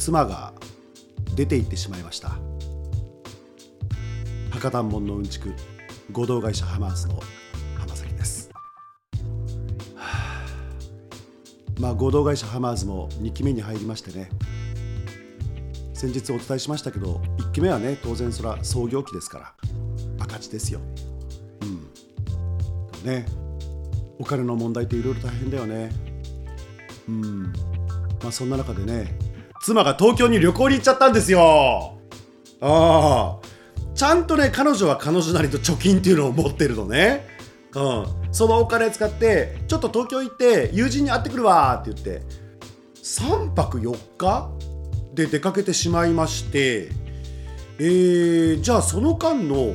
[0.00, 0.54] 妻が
[1.36, 2.38] 出て行ってしまいました。
[4.50, 5.52] 博多門のうんちく
[6.10, 7.20] 合同会社ハマーズの
[7.78, 8.50] 浜崎です、
[9.94, 10.46] は あ
[11.78, 14.30] まあ合同会社ハマーズも2期目に入りましてね。
[15.92, 19.54] 先日お伝えしましたけど1期目はね当然そら創業期ですから
[20.18, 20.80] 赤字ですよ。
[21.60, 23.06] うん。
[23.06, 23.26] ね。
[24.18, 25.90] お金の問題っていろいろ大変だよね。
[27.06, 27.42] うん。
[28.22, 29.14] まあそんな中でね
[29.60, 31.98] 妻が東京に旅行に行っちゃったんですよ。
[32.60, 33.46] ああ。
[33.94, 37.26] ちゃんとね彼女は彼女なりと貯金っていうのを持ってるのね。
[37.74, 38.06] うん。
[38.32, 42.22] そのお金使ってちょっと東京行って友人に会ってくるわって言って。
[43.02, 44.50] 3泊4日
[45.14, 46.88] で出かけてしまいまして。
[47.78, 49.74] えー、じゃあその間の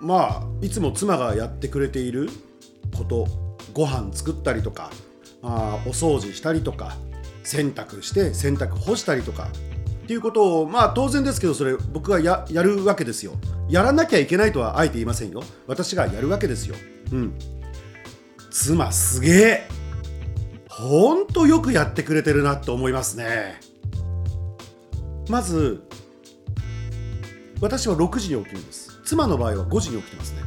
[0.00, 2.30] まあいつも妻がやってくれている
[2.96, 3.26] こと
[3.74, 4.90] ご飯作ったりとか
[5.42, 6.96] あお掃除したりとか
[7.46, 9.48] 洗濯して洗濯干したりとか
[10.04, 13.34] っていうことをまあ当然ですけどそれ僕がややるわけですよ。
[13.68, 15.42] やらなきゃいけないとはあえて言いませんよ。
[15.66, 16.76] 私がやるわけですよ。
[17.12, 17.38] うん。
[18.50, 19.68] 妻すげえ。
[20.68, 23.60] ほんとよくやってくれてるなと思いますね。
[25.28, 25.82] まず
[27.60, 29.00] 私は6時に起きるんです。
[29.04, 30.42] 妻の場合は5時に起きてますね。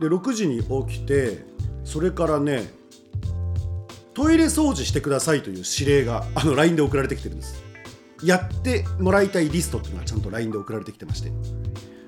[0.00, 1.44] で6時に起きて
[1.84, 2.68] それからね
[4.16, 7.62] トイレ掃除してくださいという指令があの LINE で送られてきてるんです。
[8.24, 11.30] やってもらいたいリストっていうのがちゃんと LINE で送られてきてまして。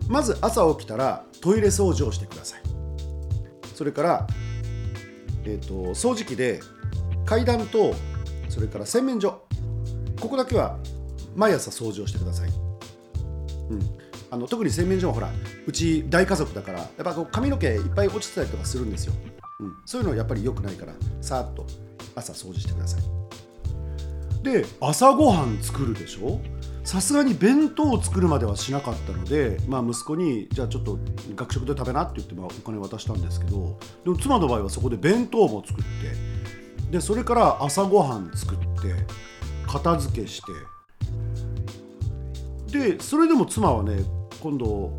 [0.08, 2.62] まず朝起きたらトイレ掃除をしてください。
[3.74, 4.26] それから、
[5.44, 6.60] えー、と掃除機で
[7.26, 7.94] 階段と
[8.48, 9.46] それから洗面所。
[10.18, 10.78] ここだけは
[11.36, 12.52] 毎朝掃除をしてください、う
[13.76, 13.80] ん、
[14.30, 15.30] あの特に洗面所はほら
[15.66, 19.12] うち大家族だからやっぱこう髪の毛いっぱい落ちてたりとかするんですよ、
[19.60, 21.66] うん、そういうのはやっぱり良くないからさーっと
[22.18, 23.02] 朝掃除してください。
[24.42, 26.40] で朝ごはん作るでしょ？
[26.84, 30.98] さすがに弁当を作るまではしなかったので、まあ、息子にじゃあちょっと
[31.34, 38.66] 学食で食べなって言って、まあ、お金渡したんですけどでも妻の場合はそこで弁当も作ってでそれから朝ごはん作って
[39.66, 40.40] 片付けし
[42.70, 44.02] てでそれでも妻はね
[44.40, 44.96] 今度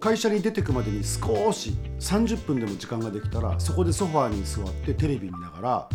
[0.00, 5.88] 会社に出てくまでに少し30分でも時間ができたらそこでソファーに座ってテレビ見ながら、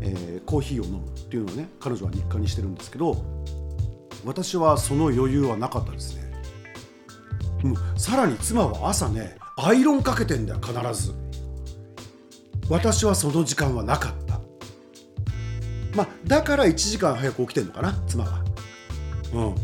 [0.00, 3.24] えーコーヒーを飲むっていうのをね彼女は日課にしてるんですけど
[4.24, 6.32] 私はその余裕はなかったですね、
[7.64, 11.14] うん、さらに妻は朝ねアイロンかけてんだよ必ず。
[12.68, 14.40] 私はその時間はなかった。
[15.96, 18.44] まあだから1時間早く起きてんのかな妻は。
[19.32, 19.54] うん。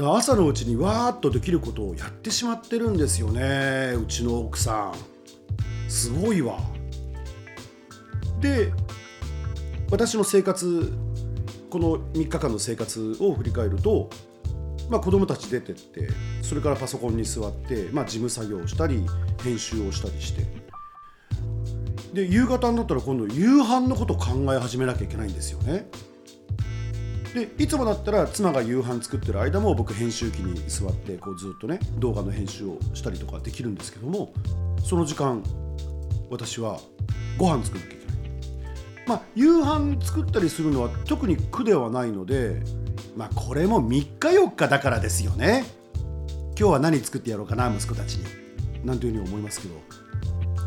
[0.00, 5.18] 朝のうちにわーっとできることをやってしまってるんですよねうちの奥さん。
[5.90, 6.58] すごいわ。
[8.40, 8.72] で
[9.90, 10.92] 私の生活
[11.70, 14.08] この3日間の生活を振り返ると、
[14.88, 16.08] まあ、子供たち出てって
[16.42, 19.04] それからパソコンに座って、まあ、事務作業をしたり
[19.42, 20.46] 編集をしたりして。
[22.12, 25.88] で夕方になったら今度夕飯のことを考え始めなきゃいけないんですよね。
[27.34, 34.32] でいつもだったら妻が夕飯作ってる間も僕編集機に座ってこうずっとね動画の編集をしたりとかできるんですけども
[34.82, 35.42] その時間
[36.30, 36.80] 私は
[37.36, 38.18] ご飯作らなきゃいけない。
[39.06, 42.62] まあ夕飯作ったりするのは特に苦ではないので
[43.16, 45.64] まあこれも3日4日だからですよね。
[46.58, 48.48] 今日は何作ってやろうかな息子たちに。
[48.84, 49.74] なんていうふうに思いますけど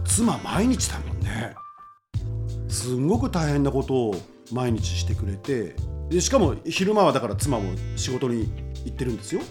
[0.06, 1.56] 妻毎日だもんね
[2.68, 4.16] すんごく大変なことを
[4.52, 5.76] 毎日してくれて
[6.12, 8.52] でしかも昼間はだから妻も仕事に
[8.84, 9.42] 行ってるんですよ。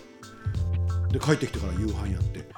[1.11, 2.49] で帰ってきてから夕飯やって。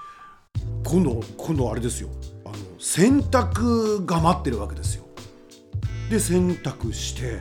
[0.84, 2.08] 今度今度あれですよ。
[2.44, 5.04] あの洗濯が待ってるわけですよ。
[6.10, 7.38] で洗濯して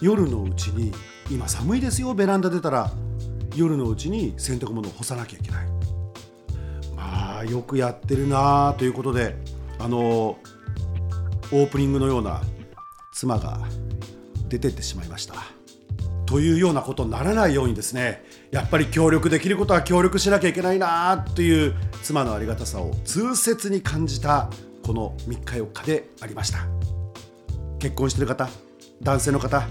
[0.00, 0.92] 夜のうちに
[1.28, 2.92] 今寒いですよベランダ出たら。
[3.54, 5.66] 夜のうちに洗濯物を干さなきゃいけない。
[6.94, 9.36] まあよくやってるなあということで
[9.78, 12.40] あのオープニングのような
[13.12, 13.60] 妻が
[14.48, 15.34] 出てってしまいました。
[16.32, 24.48] というようなことにならないようにですねやっぱり協力できることは協力しなきゃいけないなという妻のありがたさを痛切に感じた
[24.82, 26.60] この3日4日でありました。
[27.78, 28.48] 結婚してる方
[29.02, 29.68] 男性の方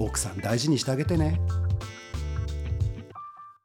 [0.00, 1.40] 奥さん大事にしてあげてね。